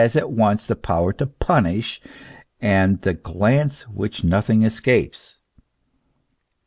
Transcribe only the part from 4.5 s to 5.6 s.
escapes.